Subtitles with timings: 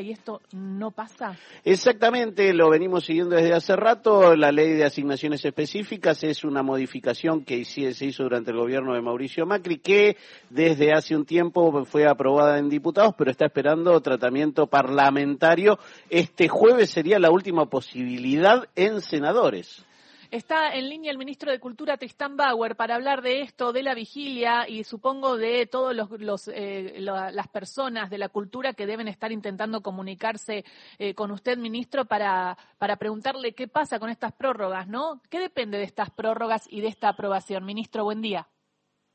[0.00, 1.36] y esto no pasa?
[1.64, 4.34] Exactamente, lo venimos siguiendo desde hace rato.
[4.36, 9.02] La ley de asignaciones específicas es una modificación que se hizo durante el gobierno de
[9.02, 10.16] Mauricio Macri, que
[10.50, 15.78] desde hace un tiempo fue aprobada en diputados, pero está esperando tratamiento parlamentario.
[16.08, 19.84] Este jueves sería la última posibilidad en senadores.
[20.32, 23.92] Está en línea el ministro de Cultura, Tristán Bauer, para hablar de esto, de la
[23.92, 29.30] vigilia y supongo de todas los, eh, las personas de la cultura que deben estar
[29.30, 30.64] intentando comunicarse
[30.98, 35.20] eh, con usted, ministro, para, para preguntarle qué pasa con estas prórrogas, ¿no?
[35.28, 37.66] ¿Qué depende de estas prórrogas y de esta aprobación?
[37.66, 38.48] Ministro, buen día.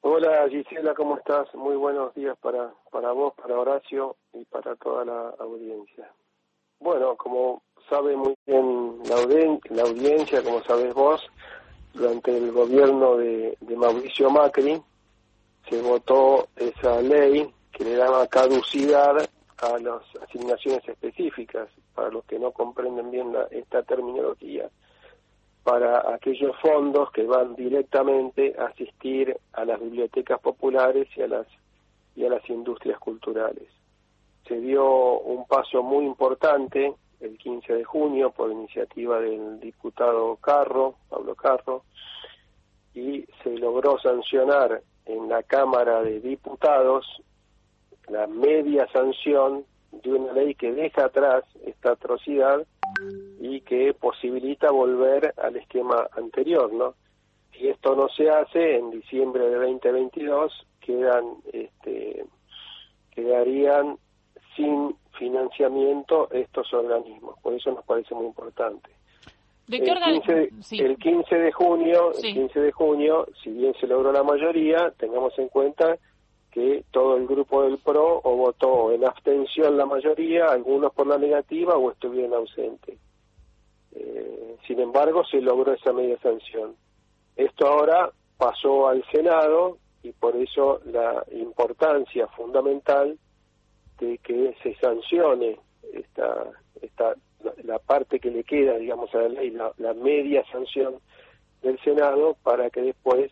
[0.01, 1.51] Hola Gisela, ¿cómo estás?
[1.55, 6.13] Muy buenos días para, para vos, para Horacio y para toda la audiencia.
[6.79, 11.21] Bueno, como sabe muy bien la, audiencia, como sabes vos,
[11.93, 14.81] durante el gobierno de, Mauricio Macri
[15.69, 19.17] se votó esa ley que le daba caducidad
[19.57, 24.69] a las asignaciones específicas, para los que no comprenden bien esta terminología,
[25.63, 31.47] para aquellos fondos que van directamente a asistir a las bibliotecas populares y a las,
[32.15, 33.67] y a las industrias culturales.
[34.47, 40.95] Se dio un paso muy importante el 15 de junio por iniciativa del diputado Carro,
[41.09, 41.83] Pablo Carro,
[42.93, 47.05] y se logró sancionar en la Cámara de Diputados
[48.07, 52.65] la media sanción de una ley que deja atrás esta atrocidad
[53.39, 56.95] y que posibilita volver al esquema anterior, ¿no?
[57.51, 62.25] Si esto no se hace, en diciembre de 2022 quedan, este,
[63.11, 63.97] quedarían
[64.57, 67.39] sin financiamiento estos organismos.
[67.41, 68.89] Por eso nos parece muy importante.
[69.67, 73.87] ¿De qué el, 15, el 15 de junio, el 15 de junio, si bien se
[73.87, 75.97] logró la mayoría, tengamos en cuenta
[76.51, 81.17] que todo el grupo del PRO o votó en abstención la mayoría, algunos por la
[81.17, 82.97] negativa o estuvieron ausentes.
[83.93, 86.75] Eh, sin embargo, se logró esa media sanción.
[87.35, 93.17] Esto ahora pasó al Senado y por eso la importancia fundamental
[93.99, 95.57] de que se sancione
[95.93, 97.15] esta, esta
[97.63, 100.95] la parte que le queda, digamos, a la ley, la, media sanción
[101.61, 103.31] del Senado, para que después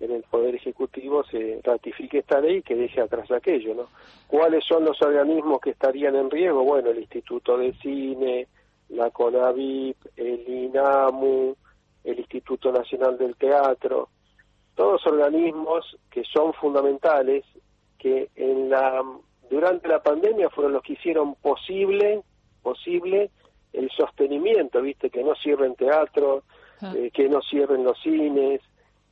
[0.00, 3.88] en el Poder Ejecutivo se ratifique esta ley y que deje atrás aquello, ¿no?
[4.26, 6.64] ¿Cuáles son los organismos que estarían en riesgo?
[6.64, 8.48] Bueno, el Instituto de Cine,
[8.88, 11.56] la CONAVIP, el INAMU,
[12.02, 14.08] el Instituto Nacional del Teatro,
[14.74, 17.44] todos organismos que son fundamentales,
[17.98, 19.02] que en la
[19.50, 22.22] durante la pandemia fueron los que hicieron posible,
[22.62, 23.30] posible
[23.72, 26.44] el sostenimiento, viste, que no cierren teatro,
[26.80, 26.92] ah.
[26.96, 28.60] eh, que no cierren los cines,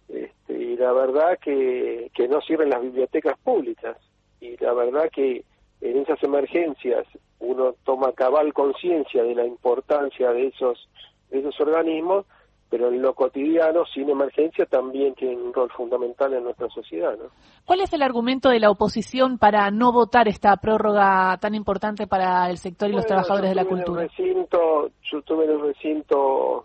[0.08, 3.96] este, y la verdad que, que no cierren las bibliotecas públicas.
[4.40, 5.44] Y la verdad que
[5.80, 7.06] en esas emergencias
[7.40, 10.88] uno toma cabal conciencia de la importancia de esos,
[11.30, 12.26] de esos organismos
[12.72, 17.14] pero en lo cotidiano, sin emergencia, también tiene un rol fundamental en nuestra sociedad.
[17.18, 17.26] ¿no?
[17.66, 22.48] ¿Cuál es el argumento de la oposición para no votar esta prórroga tan importante para
[22.48, 24.04] el sector y los trabajadores de la cultura?
[24.04, 26.64] recinto, yo estuve en el recinto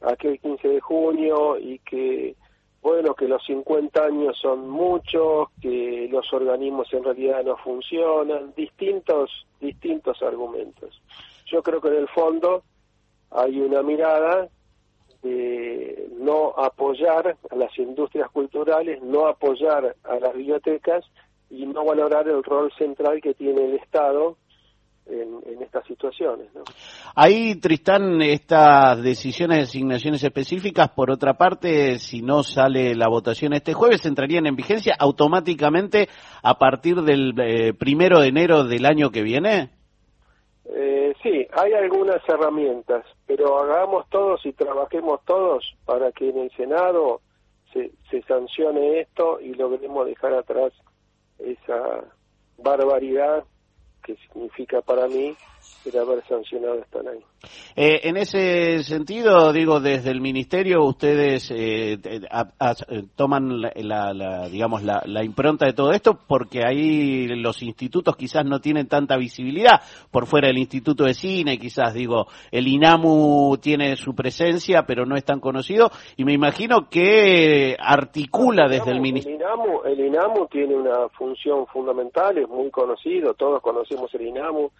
[0.00, 2.36] aquel 15 de junio y que,
[2.80, 9.44] bueno, que los 50 años son muchos, que los organismos en realidad no funcionan, distintos,
[9.60, 11.02] distintos argumentos.
[11.46, 12.62] Yo creo que en el fondo
[13.32, 14.48] hay una mirada
[15.22, 21.04] de no apoyar a las industrias culturales, no apoyar a las bibliotecas
[21.50, 24.36] y no valorar el rol central que tiene el Estado
[25.10, 26.48] en, estas situaciones.
[26.54, 26.62] ¿no?
[27.14, 33.52] Ahí, Tristán, estas decisiones de asignaciones específicas, por otra parte, si no sale la votación
[33.54, 36.08] este jueves, entrarían en vigencia automáticamente
[36.42, 39.70] a partir del eh, primero de enero del año que viene.
[40.66, 46.50] Eh, sí, hay algunas herramientas, pero hagamos todos y trabajemos todos para que en el
[46.52, 47.20] Senado
[47.72, 50.72] se, se sancione esto y logremos dejar atrás
[51.38, 52.04] esa
[52.58, 53.44] barbaridad
[54.02, 55.36] que significa para mí
[55.84, 57.20] el haber sancionado esta ley.
[57.76, 65.24] Eh, en ese sentido, digo, desde el ministerio ustedes eh, eh, toman la, digamos la,
[65.24, 70.48] impronta de todo esto porque ahí los institutos quizás no tienen tanta visibilidad por fuera
[70.48, 75.40] del Instituto de Cine, quizás digo el INAMU tiene su presencia pero no es tan
[75.40, 79.38] conocido y me imagino que articula desde el ministerio.
[79.84, 84.70] El INAMU, tiene una función fundamental, es muy conocido, todos conocemos el INAMU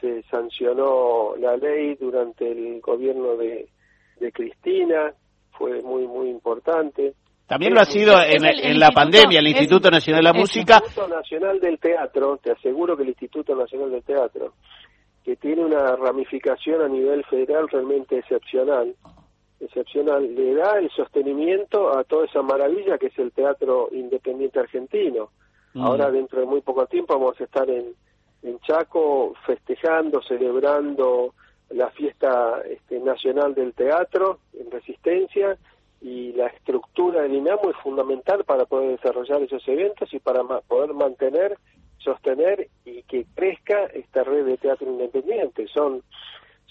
[0.00, 3.68] se sancionó la ley durante el gobierno de,
[4.18, 5.12] de Cristina,
[5.52, 7.14] fue muy, muy importante.
[7.46, 10.76] También lo ha sido en, la pandemia, el Instituto Nacional de la Música.
[10.76, 14.54] El Instituto Nacional del Teatro, te aseguro que el Instituto Nacional del Teatro,
[15.24, 18.94] que tiene una ramificación a nivel federal realmente excepcional,
[19.58, 25.30] excepcional, le da el sostenimiento a toda esa maravilla que es el teatro independiente argentino.
[25.74, 25.82] Mm.
[25.82, 27.94] Ahora dentro de muy poco tiempo vamos a estar en,
[28.42, 31.34] en Chaco festejando, celebrando
[31.70, 35.56] la fiesta este, nacional del teatro en Resistencia
[36.00, 40.94] y la estructura del INAMO es fundamental para poder desarrollar esos eventos y para poder
[40.94, 41.58] mantener,
[41.98, 45.68] sostener y que crezca esta red de teatro independiente.
[45.68, 46.02] Son,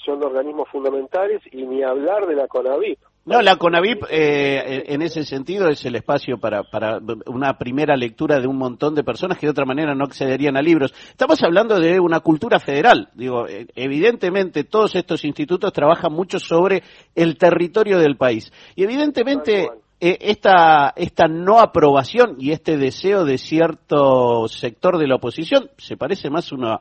[0.04, 3.00] son organismos fundamentales y ni hablar de la CONAVIP.
[3.30, 6.98] No, la CONAVIP eh, en ese sentido es el espacio para, para
[7.28, 10.64] una primera lectura de un montón de personas que de otra manera no accederían a
[10.64, 10.96] libros.
[11.12, 13.10] Estamos hablando de una cultura federal.
[13.14, 16.82] Digo, eh, evidentemente todos estos institutos trabajan mucho sobre
[17.14, 18.52] el territorio del país.
[18.76, 19.68] Y evidentemente
[20.00, 25.98] eh, esta, esta no aprobación y este deseo de cierto sector de la oposición se
[25.98, 26.80] parece más a una,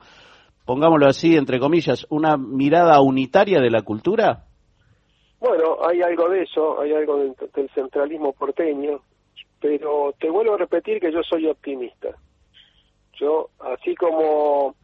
[0.64, 4.47] pongámoslo así, entre comillas, una mirada unitaria de la cultura.
[5.40, 9.00] Bueno, hay algo de eso, hay algo del, centralismo porteño,
[9.60, 12.08] pero te vuelvo a repetir que yo soy optimista.
[13.14, 14.74] Yo, así como,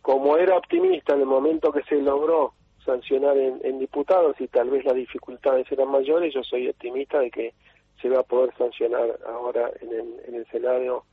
[0.00, 2.54] como era optimista en el momento que se logró
[2.84, 7.54] sancionar en, diputados y tal vez las dificultades eran mayores, yo soy optimista de que
[8.00, 11.04] se va a poder sancionar ahora en el, en el Senado,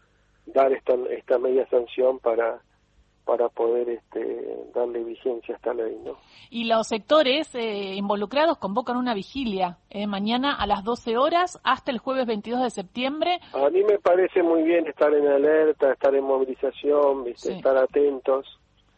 [0.45, 2.61] dar esta, esta media sanción para
[3.27, 5.99] para poder este, darle vigencia a esta ley.
[6.03, 6.17] ¿no?
[6.49, 11.91] Y los sectores eh, involucrados convocan una vigilia eh, mañana a las 12 horas hasta
[11.91, 13.39] el jueves 22 de septiembre.
[13.53, 18.47] A mí me parece muy bien estar en alerta, estar en movilización, estar atentos.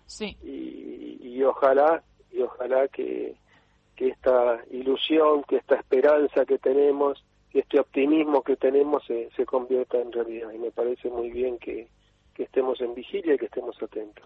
[0.05, 0.37] Sí.
[0.43, 3.35] Y, y, ojalá, y ojalá que,
[3.95, 9.45] que esta ilusión, que esta esperanza que tenemos, que este optimismo que tenemos se, se
[9.47, 10.51] convierta en realidad.
[10.51, 11.87] Y me parece muy bien que,
[12.39, 14.25] que estemos en vigilia y que estemos atentos.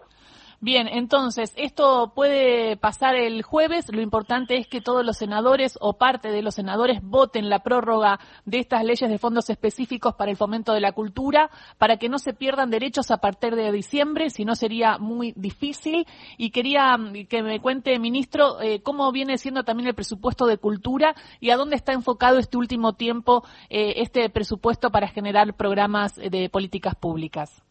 [0.60, 3.92] Bien, entonces, esto puede pasar el jueves.
[3.92, 8.20] Lo importante es que todos los senadores o parte de los senadores voten la prórroga
[8.44, 12.20] de estas leyes de fondos específicos para el fomento de la cultura, para que no
[12.20, 16.06] se pierdan derechos a partir de diciembre, si no sería muy difícil.
[16.38, 20.58] Y quería mm, que me cuente, ministro, eh, cómo viene siendo también el presupuesto de
[20.58, 26.14] cultura y a dónde está enfocado este último tiempo eh, este presupuesto para generar programas
[26.14, 27.64] de políticas públicas.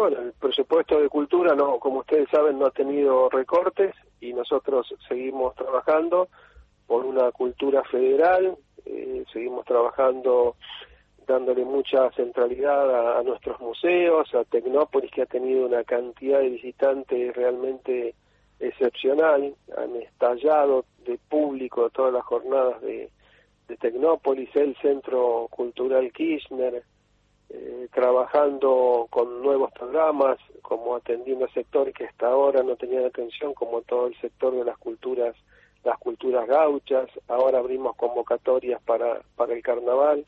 [0.00, 4.94] Bueno, el presupuesto de cultura, no, como ustedes saben, no ha tenido recortes y nosotros
[5.06, 6.28] seguimos trabajando
[6.86, 8.56] por una cultura federal,
[8.86, 10.56] eh, seguimos trabajando
[11.26, 17.36] dándole mucha centralidad a, nuestros museos, a Tecnópolis que ha tenido una cantidad de visitantes
[17.36, 18.14] realmente
[18.58, 23.10] excepcional, han estallado de público todas las jornadas de,
[23.68, 26.84] de Tecnópolis, el Centro Cultural Kirchner,
[27.92, 34.06] trabajando con nuevos programas, como atendiendo sectores que hasta ahora no tenían atención, como todo
[34.06, 35.34] el sector de las culturas,
[35.84, 40.24] las culturas gauchas, ahora abrimos convocatorias para, para el carnaval,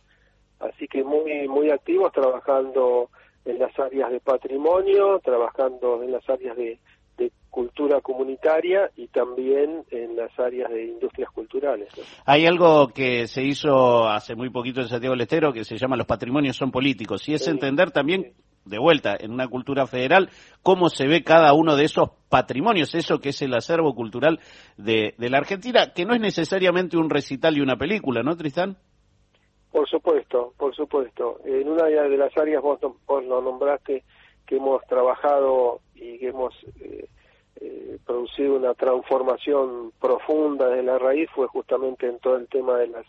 [0.60, 3.10] así que muy, muy activos trabajando
[3.44, 6.78] en las áreas de patrimonio, trabajando en las áreas de,
[7.52, 11.90] cultura comunitaria y también en las áreas de industrias culturales.
[12.24, 15.98] Hay algo que se hizo hace muy poquito en Santiago del Estero que se llama
[15.98, 18.32] los patrimonios son políticos y es entender también
[18.64, 20.30] de vuelta en una cultura federal
[20.62, 24.40] cómo se ve cada uno de esos patrimonios, eso que es el acervo cultural
[24.78, 28.78] de, la Argentina, que no es necesariamente un recital y una película, ¿no, Tristán?
[29.70, 31.38] Por supuesto, por supuesto.
[31.44, 34.04] En una de las áreas vos, vos lo nombraste
[34.46, 37.08] que hemos trabajado y que hemos eh,
[37.60, 42.88] eh, producido una transformación profunda de la raíz fue justamente en todo el tema de
[42.88, 43.06] las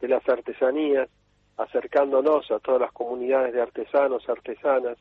[0.00, 1.08] de las artesanías
[1.56, 4.98] acercándonos a todas las comunidades de artesanos artesanas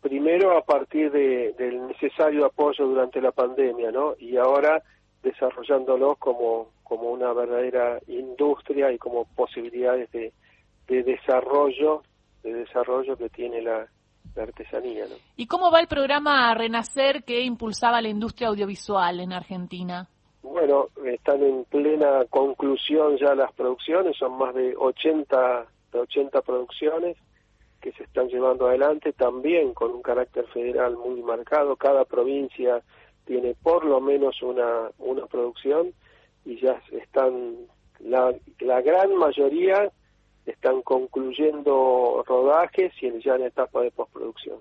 [0.00, 4.82] primero a partir de, del necesario apoyo durante la pandemia no y ahora
[5.22, 10.32] desarrollándolos como como una verdadera industria y como posibilidades de,
[10.86, 12.02] de desarrollo
[12.44, 13.88] de desarrollo que tiene la
[14.34, 15.06] la artesanía.
[15.06, 15.16] ¿no?
[15.36, 20.08] ¿Y cómo va el programa Renacer que impulsaba la industria audiovisual en Argentina?
[20.42, 27.16] Bueno, están en plena conclusión ya las producciones, son más de 80, de 80 producciones
[27.80, 31.76] que se están llevando adelante, también con un carácter federal muy marcado.
[31.76, 32.80] Cada provincia
[33.24, 35.92] tiene por lo menos una, una producción
[36.44, 37.56] y ya están,
[38.00, 39.90] la, la gran mayoría
[40.46, 44.58] están concluyendo rodajes y ya en etapa de postproducción.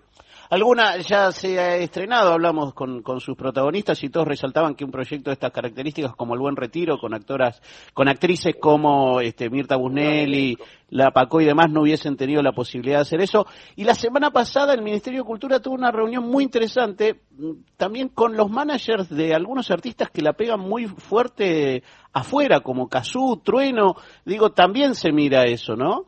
[0.50, 2.34] ¿Alguna ya se ha estrenado?
[2.34, 6.34] Hablamos con, con, sus protagonistas y todos resaltaban que un proyecto de estas características como
[6.34, 7.62] El Buen Retiro, con actoras,
[7.94, 10.58] con actrices como este, Mirta Busnelli,
[10.92, 13.46] la PACO y demás no hubiesen tenido la posibilidad de hacer eso.
[13.76, 18.10] Y la semana pasada el Ministerio de Cultura tuvo una reunión muy interesante mm, también
[18.10, 21.82] con los managers de algunos artistas que la pegan muy fuerte
[22.12, 23.96] afuera, como Cazú, Trueno.
[24.26, 26.06] Digo, también se mira eso, ¿no?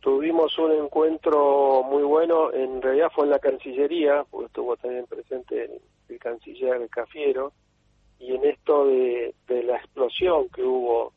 [0.00, 5.64] Tuvimos un encuentro muy bueno, en realidad fue en la Cancillería, porque estuvo también presente
[5.64, 7.52] el, canciller Cafiero,
[8.18, 11.12] y en esto de, la explosión que hubo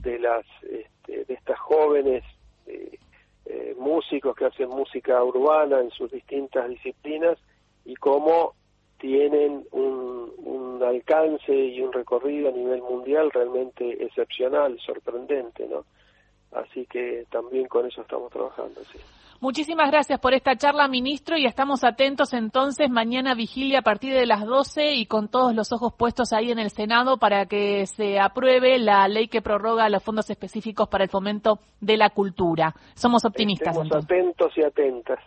[0.00, 2.22] de las este, de estas jóvenes
[2.66, 2.98] eh,
[3.46, 7.38] eh, músicos que hacen música urbana en sus distintas disciplinas
[7.84, 8.54] y cómo
[8.98, 15.84] tienen un, un alcance y un recorrido a nivel mundial realmente excepcional, sorprendente, ¿no?
[16.52, 18.98] Así que también con eso estamos trabajando, sí.
[19.40, 24.26] Muchísimas gracias por esta charla, ministro, y estamos atentos entonces mañana vigilia a partir de
[24.26, 28.18] las 12 y con todos los ojos puestos ahí en el Senado para que se
[28.18, 32.74] apruebe la ley que prorroga los fondos específicos para el fomento de la cultura.
[32.94, 33.76] Somos optimistas.
[33.76, 35.18] Estamos atentos y atentas.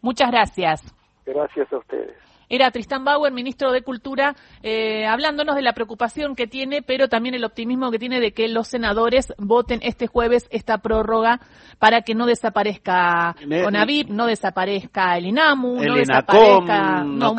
[0.00, 0.94] Muchas gracias.
[1.24, 2.35] Gracias a ustedes.
[2.48, 7.34] Era Tristan Bauer, ministro de Cultura, eh, hablándonos de la preocupación que tiene, pero también
[7.34, 11.40] el optimismo que tiene de que los senadores voten este jueves esta prórroga
[11.78, 17.32] para que no desaparezca CONAVIP, no desaparezca el INAMU, no desaparezca no,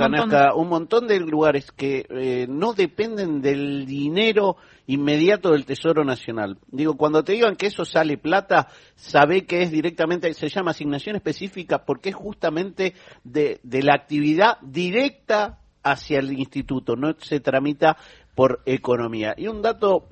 [0.56, 1.08] un, montón.
[1.08, 6.58] de lugares que eh, no dependen del dinero inmediato del Tesoro Nacional.
[6.72, 11.16] Digo, cuando te digan que eso sale plata, sabe que es directamente, se llama asignación
[11.18, 14.58] específica porque es justamente de, de la actividad
[14.98, 17.98] directa hacia el instituto, no se tramita
[18.36, 19.34] por economía.
[19.38, 20.10] Y un dato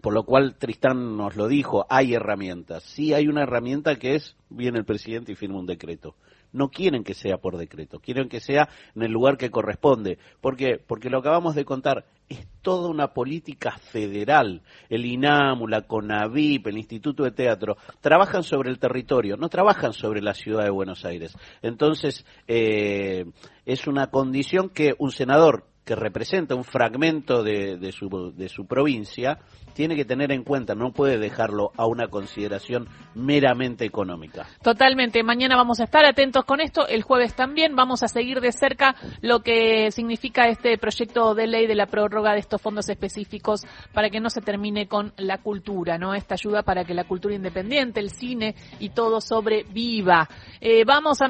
[0.00, 2.82] por lo cual Tristán nos lo dijo, hay herramientas.
[2.82, 6.14] Sí hay una herramienta que es, viene el presidente y firma un decreto
[6.52, 10.18] no quieren que sea por decreto, quieren que sea en el lugar que corresponde.
[10.40, 10.80] ¿Por qué?
[10.84, 14.62] Porque lo acabamos de contar, es toda una política federal.
[14.88, 20.20] El INAMU, la CONAVIP, el Instituto de Teatro, trabajan sobre el territorio, no trabajan sobre
[20.20, 21.36] la ciudad de Buenos Aires.
[21.62, 23.26] Entonces, eh,
[23.64, 29.38] es una condición que un senador que representa un fragmento de, su, de su provincia,
[29.72, 34.48] tiene que tener en cuenta, no puede dejarlo a una consideración meramente económica.
[34.62, 38.50] Totalmente, mañana vamos a estar atentos con esto, el jueves también vamos a seguir de
[38.50, 43.60] cerca lo que significa este proyecto de ley de la prórroga de estos fondos específicos
[43.92, 46.14] para que no se termine con la cultura, ¿no?
[46.14, 50.28] Esta ayuda para que la cultura independiente, el cine y todo sobreviva.
[50.60, 51.28] Eh, vamos a